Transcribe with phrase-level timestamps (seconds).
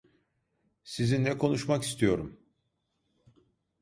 [0.83, 2.39] Sizinle konuşmak istiyorum.